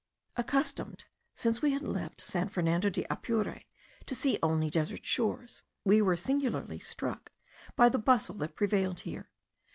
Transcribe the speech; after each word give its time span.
Accustomed, 0.35 1.05
since 1.35 1.61
we 1.61 1.73
had 1.73 1.83
left 1.83 2.21
San 2.21 2.49
Fernando 2.49 2.89
de 2.89 3.05
Apure, 3.11 3.61
to 4.07 4.15
see 4.15 4.39
only 4.41 4.71
desert 4.71 5.05
shores, 5.05 5.61
we 5.85 6.01
were 6.01 6.17
singularly 6.17 6.79
struck 6.79 7.31
by 7.75 7.87
the 7.87 7.99
bustle 7.99 8.37
that 8.39 8.55
prevailed 8.55 9.01
here. 9.01 9.29